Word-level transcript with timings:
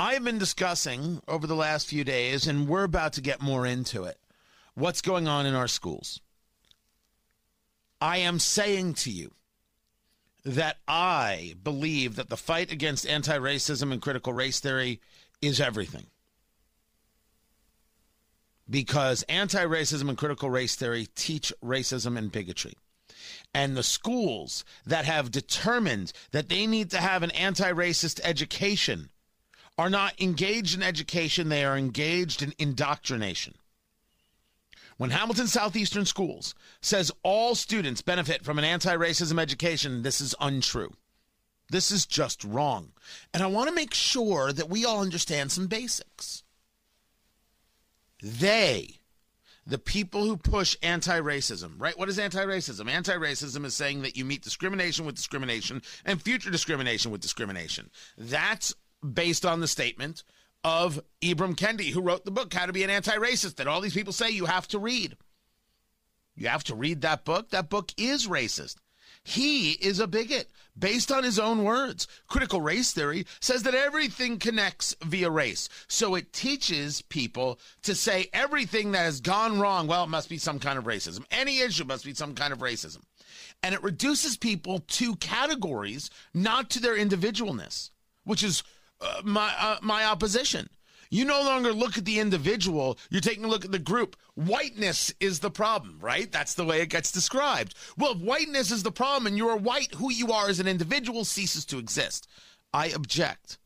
I've 0.00 0.24
been 0.24 0.38
discussing 0.38 1.20
over 1.28 1.46
the 1.46 1.54
last 1.54 1.86
few 1.86 2.04
days, 2.04 2.46
and 2.46 2.66
we're 2.66 2.84
about 2.84 3.12
to 3.12 3.20
get 3.20 3.42
more 3.42 3.66
into 3.66 4.04
it, 4.04 4.16
what's 4.72 5.02
going 5.02 5.28
on 5.28 5.44
in 5.44 5.54
our 5.54 5.68
schools. 5.68 6.22
I 8.00 8.16
am 8.16 8.38
saying 8.38 8.94
to 8.94 9.10
you 9.10 9.32
that 10.42 10.78
I 10.88 11.54
believe 11.62 12.16
that 12.16 12.30
the 12.30 12.38
fight 12.38 12.72
against 12.72 13.06
anti 13.06 13.36
racism 13.36 13.92
and 13.92 14.00
critical 14.00 14.32
race 14.32 14.58
theory 14.58 15.02
is 15.42 15.60
everything. 15.60 16.06
Because 18.70 19.22
anti 19.24 19.66
racism 19.66 20.08
and 20.08 20.16
critical 20.16 20.48
race 20.48 20.76
theory 20.76 21.08
teach 21.14 21.52
racism 21.62 22.16
and 22.16 22.32
bigotry. 22.32 22.72
And 23.52 23.76
the 23.76 23.82
schools 23.82 24.64
that 24.86 25.04
have 25.04 25.30
determined 25.30 26.14
that 26.30 26.48
they 26.48 26.66
need 26.66 26.90
to 26.92 26.98
have 27.02 27.22
an 27.22 27.32
anti 27.32 27.70
racist 27.70 28.18
education 28.24 29.10
are 29.80 29.88
not 29.88 30.20
engaged 30.20 30.74
in 30.74 30.82
education, 30.82 31.48
they 31.48 31.64
are 31.64 31.74
engaged 31.74 32.42
in 32.42 32.52
indoctrination. 32.58 33.54
When 34.98 35.08
Hamilton 35.08 35.46
Southeastern 35.46 36.04
Schools 36.04 36.54
says 36.82 37.10
all 37.22 37.54
students 37.54 38.02
benefit 38.02 38.44
from 38.44 38.58
an 38.58 38.64
anti 38.64 38.94
racism 38.94 39.40
education, 39.40 40.02
this 40.02 40.20
is 40.20 40.34
untrue. 40.38 40.92
This 41.70 41.90
is 41.90 42.04
just 42.04 42.44
wrong. 42.44 42.92
And 43.32 43.42
I 43.42 43.46
want 43.46 43.70
to 43.70 43.74
make 43.74 43.94
sure 43.94 44.52
that 44.52 44.68
we 44.68 44.84
all 44.84 45.00
understand 45.00 45.50
some 45.50 45.66
basics. 45.66 46.42
They, 48.22 48.98
the 49.66 49.78
people 49.78 50.26
who 50.26 50.36
push 50.36 50.76
anti 50.82 51.18
racism, 51.20 51.76
right? 51.78 51.98
What 51.98 52.10
is 52.10 52.18
anti 52.18 52.44
racism? 52.44 52.86
Anti 52.86 53.14
racism 53.14 53.64
is 53.64 53.74
saying 53.74 54.02
that 54.02 54.14
you 54.18 54.26
meet 54.26 54.42
discrimination 54.42 55.06
with 55.06 55.14
discrimination 55.14 55.80
and 56.04 56.20
future 56.20 56.50
discrimination 56.50 57.10
with 57.10 57.22
discrimination. 57.22 57.88
That's 58.18 58.74
based 59.02 59.44
on 59.46 59.60
the 59.60 59.68
statement 59.68 60.22
of 60.62 61.00
Ibram 61.22 61.54
Kendi, 61.56 61.90
who 61.90 62.02
wrote 62.02 62.24
the 62.24 62.30
book, 62.30 62.52
How 62.52 62.66
to 62.66 62.72
Be 62.72 62.84
an 62.84 62.90
Anti 62.90 63.16
Racist, 63.16 63.56
that 63.56 63.66
all 63.66 63.80
these 63.80 63.94
people 63.94 64.12
say 64.12 64.30
you 64.30 64.46
have 64.46 64.68
to 64.68 64.78
read. 64.78 65.16
You 66.36 66.48
have 66.48 66.64
to 66.64 66.74
read 66.74 67.02
that 67.02 67.24
book. 67.24 67.50
That 67.50 67.70
book 67.70 67.92
is 67.96 68.26
racist. 68.26 68.76
He 69.22 69.72
is 69.72 70.00
a 70.00 70.06
bigot 70.06 70.50
based 70.78 71.12
on 71.12 71.24
his 71.24 71.38
own 71.38 71.64
words. 71.64 72.08
Critical 72.26 72.60
race 72.60 72.92
theory 72.92 73.26
says 73.40 73.62
that 73.64 73.74
everything 73.74 74.38
connects 74.38 74.96
via 75.04 75.30
race. 75.30 75.68
So 75.88 76.14
it 76.14 76.32
teaches 76.32 77.02
people 77.02 77.58
to 77.82 77.94
say 77.94 78.28
everything 78.32 78.92
that 78.92 79.00
has 79.00 79.20
gone 79.20 79.60
wrong, 79.60 79.86
well, 79.86 80.04
it 80.04 80.10
must 80.10 80.30
be 80.30 80.38
some 80.38 80.58
kind 80.58 80.78
of 80.78 80.84
racism. 80.84 81.24
Any 81.30 81.60
issue 81.60 81.84
must 81.84 82.04
be 82.04 82.14
some 82.14 82.34
kind 82.34 82.52
of 82.52 82.60
racism. 82.60 83.02
And 83.62 83.74
it 83.74 83.82
reduces 83.82 84.38
people 84.38 84.80
to 84.88 85.16
categories, 85.16 86.08
not 86.32 86.70
to 86.70 86.80
their 86.80 86.96
individualness, 86.96 87.90
which 88.24 88.42
is 88.42 88.62
uh, 89.00 89.22
my 89.24 89.52
uh, 89.58 89.78
my 89.82 90.04
opposition. 90.04 90.68
You 91.12 91.24
no 91.24 91.42
longer 91.42 91.72
look 91.72 91.98
at 91.98 92.04
the 92.04 92.20
individual, 92.20 92.96
you're 93.10 93.20
taking 93.20 93.44
a 93.44 93.48
look 93.48 93.64
at 93.64 93.72
the 93.72 93.80
group. 93.80 94.16
Whiteness 94.36 95.12
is 95.18 95.40
the 95.40 95.50
problem, 95.50 95.98
right? 96.00 96.30
That's 96.30 96.54
the 96.54 96.64
way 96.64 96.80
it 96.82 96.88
gets 96.88 97.10
described. 97.10 97.74
Well, 97.98 98.12
if 98.12 98.18
whiteness 98.18 98.70
is 98.70 98.84
the 98.84 98.92
problem 98.92 99.26
and 99.26 99.36
you're 99.36 99.56
white, 99.56 99.94
who 99.96 100.12
you 100.12 100.30
are 100.30 100.48
as 100.48 100.60
an 100.60 100.68
individual 100.68 101.24
ceases 101.24 101.64
to 101.66 101.78
exist. 101.78 102.28
I 102.72 102.86
object. 102.88 103.58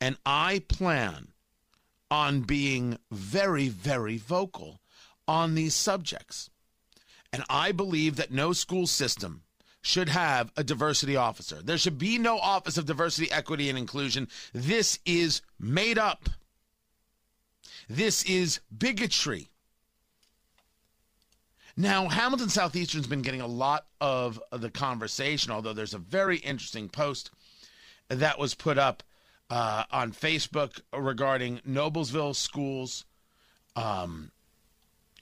And 0.00 0.16
I 0.24 0.62
plan 0.68 1.32
on 2.08 2.42
being 2.42 2.98
very, 3.10 3.68
very 3.68 4.16
vocal 4.16 4.80
on 5.26 5.56
these 5.56 5.74
subjects. 5.74 6.50
And 7.32 7.44
I 7.50 7.72
believe 7.72 8.16
that 8.16 8.32
no 8.32 8.52
school 8.52 8.86
system 8.86 9.42
should 9.82 10.08
have 10.08 10.52
a 10.56 10.64
diversity 10.64 11.16
officer. 11.16 11.62
There 11.62 11.78
should 11.78 11.98
be 11.98 12.18
no 12.18 12.38
Office 12.38 12.76
of 12.76 12.86
Diversity, 12.86 13.30
Equity, 13.32 13.68
and 13.68 13.78
Inclusion. 13.78 14.28
This 14.52 14.98
is 15.06 15.42
made 15.58 15.98
up. 15.98 16.28
This 17.88 18.22
is 18.24 18.60
bigotry. 18.76 19.48
Now, 21.76 22.08
Hamilton 22.08 22.50
Southeastern's 22.50 23.06
been 23.06 23.22
getting 23.22 23.40
a 23.40 23.46
lot 23.46 23.86
of 24.00 24.40
the 24.52 24.70
conversation, 24.70 25.50
although 25.50 25.72
there's 25.72 25.94
a 25.94 25.98
very 25.98 26.36
interesting 26.38 26.88
post 26.88 27.30
that 28.08 28.38
was 28.38 28.54
put 28.54 28.76
up 28.76 29.02
uh, 29.48 29.84
on 29.90 30.12
Facebook 30.12 30.80
regarding 30.92 31.58
Noblesville 31.66 32.36
schools. 32.36 33.06
Um, 33.76 34.30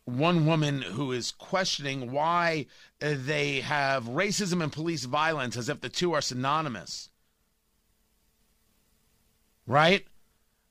one 0.08 0.46
woman 0.46 0.82
who 0.82 1.12
is 1.12 1.32
questioning 1.32 2.10
why 2.12 2.66
they 3.00 3.60
have 3.60 4.04
racism 4.04 4.62
and 4.62 4.72
police 4.72 5.04
violence 5.04 5.56
as 5.56 5.68
if 5.68 5.80
the 5.80 5.88
two 5.88 6.12
are 6.12 6.20
synonymous. 6.20 7.10
Right? 9.66 10.06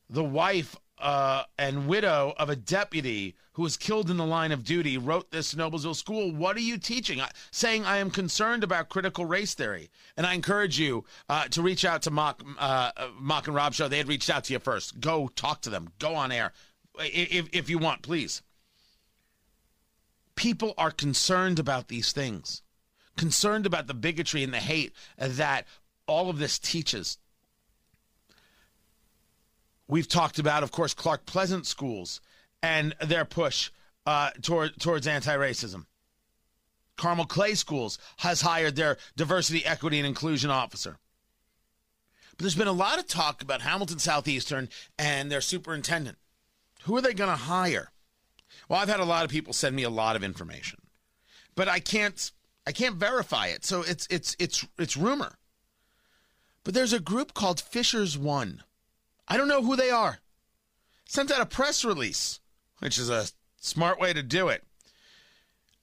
The 0.09 0.24
wife 0.24 0.76
uh, 1.00 1.44
and 1.59 1.88
widow 1.88 2.34
of 2.38 2.50
a 2.50 2.56
deputy 2.56 3.36
who 3.53 3.62
was 3.62 3.78
killed 3.78 4.09
in 4.09 4.18
the 4.18 4.26
line 4.26 4.52
of 4.52 4.64
duty 4.64 4.97
wrote 4.97 5.31
this 5.31 5.53
Noblesville 5.53 5.96
school. 5.96 6.31
What 6.31 6.56
are 6.58 6.62
you 6.62 6.78
teaching? 6.78 7.22
saying 7.52 7.86
I 7.86 7.97
am 7.97 8.09
concerned 8.09 8.64
about 8.64 8.90
critical 8.90 9.26
race 9.26 9.53
theory, 9.53 9.90
and 10.16 10.26
I 10.26 10.34
encourage 10.34 10.80
you 10.80 11.06
uh, 11.30 11.47
to 11.50 11.62
reach 11.62 11.86
out 11.86 12.02
to 12.03 12.12
Mock, 12.12 12.44
uh, 12.58 12.92
Mock 13.20 13.47
and 13.47 13.56
Rob 13.56 13.74
show. 13.74 13.88
They 13.88 13.97
had 13.97 14.08
reached 14.08 14.30
out 14.30 14.46
to 14.46 14.53
you 14.53 14.59
first. 14.59 15.00
Go 15.00 15.28
talk 15.36 15.62
to 15.62 15.70
them. 15.70 15.90
Go 16.00 16.16
on 16.16 16.31
air 16.31 16.53
if 17.00 17.50
if 17.53 17.70
you 17.70 17.78
want, 17.78 18.02
please 18.02 18.42
people 20.38 20.74
are 20.78 20.92
concerned 20.92 21.59
about 21.59 21.90
these 21.90 22.14
things, 22.14 22.62
concerned 23.18 23.66
about 23.66 23.88
the 23.88 23.94
bigotry 23.94 24.44
and 24.44 24.53
the 24.53 24.59
hate 24.59 24.94
that 25.18 25.68
all 26.06 26.30
of 26.30 26.38
this 26.38 26.58
teaches. 26.58 27.18
We've 29.90 30.08
talked 30.08 30.40
about, 30.40 30.64
of 30.64 30.72
course, 30.72 30.94
Clark 30.94 31.26
Pleasant 31.26 31.66
schools 31.66 32.22
and 32.64 32.96
their 33.02 33.26
push 33.26 33.72
uh, 34.06 34.31
toward, 34.42 34.80
towards 34.80 35.08
anti 35.08 35.36
racism. 35.36 35.86
Carmel 36.96 37.26
Clay 37.26 37.53
Schools 37.53 38.00
has 38.18 38.42
hired 38.42 38.76
their 38.76 38.97
diversity, 39.16 39.66
equity, 39.66 40.00
and 40.00 40.08
inclusion 40.08 40.50
officer. 40.50 40.97
But 42.31 42.40
there's 42.40 42.56
been 42.56 42.68
a 42.68 42.72
lot 42.72 43.00
of 43.00 43.08
talk 43.08 43.42
about 43.42 43.62
Hamilton 43.62 44.00
Southeastern 44.00 44.70
and 44.97 45.31
their 45.31 45.42
superintendent. 45.42 46.18
Who 46.84 46.96
are 46.96 47.02
they 47.02 47.14
going 47.14 47.30
to 47.30 47.36
hire? 47.36 47.92
Well, 48.68 48.80
I've 48.80 48.90
had 48.90 49.00
a 49.00 49.06
lot 49.06 49.25
of 49.25 49.31
people 49.31 49.53
send 49.53 49.75
me 49.75 49.84
a 49.84 49.90
lot 49.90 50.16
of 50.16 50.24
information, 50.24 50.81
but 51.56 51.68
I 51.68 51.80
can't 51.80 52.31
I 52.66 52.72
can't 52.72 52.96
verify 52.96 53.47
it. 53.47 53.63
So 53.63 53.81
it's 53.81 54.08
it's 54.09 54.35
it's 54.40 54.66
it's 54.78 54.97
rumor. 54.97 55.38
But 56.63 56.74
there's 56.74 56.94
a 56.94 57.00
group 57.00 57.34
called 57.34 57.62
Fishers 57.62 58.18
One. 58.18 58.63
I 59.28 59.38
don't 59.38 59.47
know 59.47 59.63
who 59.63 59.75
they 59.75 59.90
are. 59.90 60.19
Sent 61.06 61.31
out 61.31 61.41
a 61.41 61.46
press 61.46 61.85
release, 61.85 62.41
which 62.80 62.97
is 62.97 63.09
a 63.09 63.28
smart 63.59 64.00
way 64.00 64.12
to 64.12 64.22
do 64.22 64.50
it. 64.50 64.66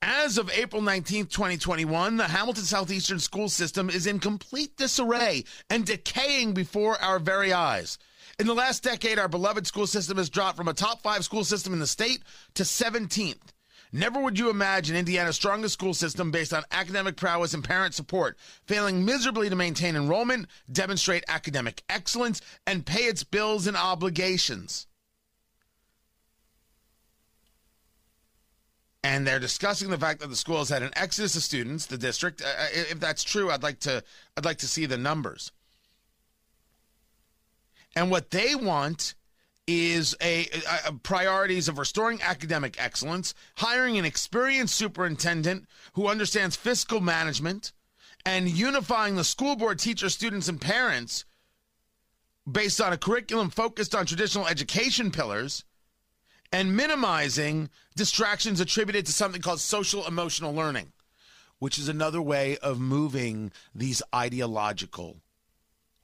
As 0.03 0.37
of 0.37 0.51
April 0.51 0.83
19th, 0.83 1.31
2021, 1.31 2.19
the 2.19 2.25
Hamilton 2.25 2.65
Southeastern 2.65 3.19
school 3.19 3.49
system 3.49 3.89
is 3.89 4.07
in 4.07 4.19
complete 4.19 4.77
disarray 4.77 5.45
and 5.71 5.87
decaying 5.87 6.53
before 6.53 7.01
our 7.01 7.19
very 7.19 7.55
eyes. 7.55 7.97
In 8.39 8.47
the 8.47 8.55
last 8.55 8.83
decade, 8.83 9.19
our 9.19 9.29
beloved 9.29 9.67
school 9.67 9.87
system 9.87 10.19
has 10.19 10.29
dropped 10.29 10.57
from 10.57 10.69
a 10.69 10.75
top 10.75 11.03
five 11.03 11.25
school 11.25 11.45
system 11.45 11.73
in 11.73 11.79
the 11.79 11.87
state 11.87 12.23
to 12.55 12.65
17th. 12.65 13.53
Never 13.93 14.21
would 14.21 14.41
you 14.41 14.51
imagine 14.51 14.97
Indiana's 14.97 15.37
strongest 15.37 15.75
school 15.75 15.95
system 15.95 16.33
based 16.33 16.53
on 16.53 16.65
academic 16.73 17.17
prowess 17.17 17.55
and 17.55 17.63
parent 17.63 17.95
support, 17.95 18.37
failing 18.67 19.05
miserably 19.05 19.49
to 19.49 19.55
maintain 19.55 19.95
enrollment, 19.95 20.49
demonstrate 20.71 21.23
academic 21.29 21.85
excellence, 21.89 22.41
and 22.67 22.85
pay 22.85 23.05
its 23.05 23.23
bills 23.23 23.69
and 23.69 23.77
obligations. 23.77 24.89
And 29.05 29.25
they're 29.25 29.39
discussing 29.39 29.91
the 29.91 29.99
fact 29.99 30.19
that 30.21 30.29
the 30.29 30.35
school 30.35 30.59
has 30.59 30.71
had 30.71 30.83
an 30.83 30.91
exodus 30.97 31.37
of 31.37 31.45
students. 31.45 31.87
The 31.87 31.99
district, 31.99 32.43
uh, 32.43 32.47
uh 32.47 32.67
if 32.73 32.99
that's 32.99 33.23
true, 33.23 33.51
I'd 33.51 33.63
like 33.63 33.79
to, 33.81 34.03
I'd 34.37 34.45
like 34.45 34.59
to 34.59 34.67
see 34.67 34.87
the 34.87 34.99
numbers. 34.99 35.53
And 37.97 38.11
what 38.11 38.31
they 38.31 38.55
want 38.55 39.15
is 39.67 40.15
a, 40.21 40.47
a, 40.47 40.89
a, 40.89 40.93
priorities 40.93 41.69
of 41.69 41.79
restoring 41.79 42.21
academic 42.23 42.77
excellence, 42.79 43.35
hiring 43.57 43.97
an 43.97 44.05
experienced 44.05 44.75
superintendent 44.75 45.67
who 45.95 46.09
understands 46.09 46.57
fiscal 46.57 47.01
management, 47.01 47.73
and 48.27 48.49
unifying 48.49 49.17
the 49.17 49.25
school 49.25 49.57
board, 49.57 49.79
teachers, 49.79 50.15
students, 50.15 50.49
and 50.49 50.61
parents 50.61 51.25
based 52.51 52.81
on 52.81 52.93
a 52.93 52.99
curriculum 52.99 53.49
focused 53.51 53.95
on 53.95 54.05
traditional 54.05 54.47
education 54.47 55.11
pillars 55.11 55.65
and 56.53 56.77
minimizing 56.77 57.71
distractions 57.97 58.61
attributed 58.61 59.07
to 59.07 59.13
something 59.13 59.41
called 59.41 59.61
social 59.61 60.07
emotional 60.07 60.55
learning, 60.55 60.93
which 61.59 61.79
is 61.79 61.89
another 61.89 62.21
way 62.21 62.59
of 62.59 62.79
moving 62.79 63.51
these 63.75 64.03
ideological 64.15 65.17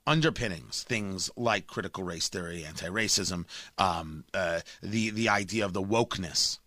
underpinnings, 0.07 0.83
things 0.83 1.29
like 1.35 1.67
critical 1.67 2.03
race 2.03 2.29
theory, 2.29 2.65
anti-racism, 2.65 3.45
um, 3.77 4.25
uh, 4.33 4.61
the 4.81 5.09
the 5.11 5.29
idea 5.29 5.65
of 5.65 5.73
the 5.73 5.81
wokeness. 5.81 6.59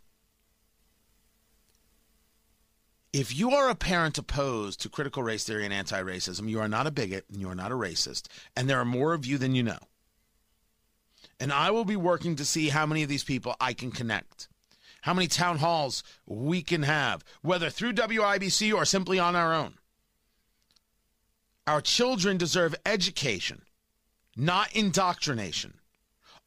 If 3.12 3.36
you 3.36 3.50
are 3.50 3.68
a 3.68 3.76
parent 3.76 4.18
opposed 4.18 4.80
to 4.80 4.88
critical 4.88 5.22
race 5.22 5.44
theory 5.44 5.64
and 5.64 5.72
anti-racism, 5.72 6.48
you 6.48 6.58
are 6.58 6.68
not 6.68 6.88
a 6.88 6.90
bigot 6.90 7.24
and 7.30 7.40
you 7.40 7.48
are 7.48 7.54
not 7.54 7.70
a 7.70 7.76
racist, 7.76 8.26
and 8.56 8.68
there 8.68 8.80
are 8.80 8.84
more 8.84 9.14
of 9.14 9.24
you 9.24 9.38
than 9.38 9.54
you 9.54 9.62
know. 9.62 9.78
And 11.38 11.52
I 11.52 11.70
will 11.70 11.84
be 11.84 11.96
working 11.96 12.36
to 12.36 12.44
see 12.44 12.68
how 12.68 12.86
many 12.86 13.02
of 13.02 13.08
these 13.08 13.24
people 13.24 13.54
I 13.60 13.72
can 13.72 13.90
connect, 13.90 14.48
how 15.02 15.14
many 15.14 15.28
town 15.28 15.58
halls 15.58 16.02
we 16.26 16.62
can 16.62 16.82
have, 16.82 17.24
whether 17.42 17.70
through 17.70 17.92
WIBC 17.94 18.74
or 18.74 18.84
simply 18.84 19.18
on 19.18 19.36
our 19.36 19.52
own. 19.52 19.74
Our 21.66 21.80
children 21.80 22.36
deserve 22.36 22.74
education, 22.84 23.62
not 24.36 24.74
indoctrination. 24.74 25.74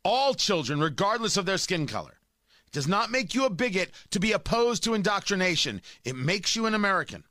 All 0.04 0.34
children, 0.34 0.80
regardless 0.80 1.38
of 1.38 1.46
their 1.46 1.58
skin 1.58 1.88
color. 1.88 2.20
It 2.68 2.72
does 2.72 2.88
not 2.88 3.12
make 3.12 3.34
you 3.34 3.46
a 3.46 3.50
bigot 3.50 3.92
to 4.12 4.20
be 4.20 4.32
opposed 4.32 4.84
to 4.84 4.94
indoctrination. 4.94 5.82
It 6.04 6.16
makes 6.16 6.56
you 6.56 6.66
an 6.66 6.76
American. 6.76 7.24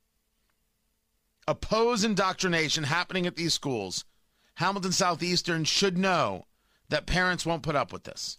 Oppose 1.47 2.03
indoctrination 2.03 2.85
happening 2.85 3.27
at 3.27 3.37
these 3.37 3.55
schools. 3.55 4.05
Hamilton 4.55 4.93
Southeastern 4.93 5.65
should 5.65 5.97
know 5.97 6.47
that 6.89 7.07
parents 7.07 7.47
won't 7.47 7.63
put 7.63 7.77
up 7.77 7.93
with 7.93 8.05
this. 8.05 8.39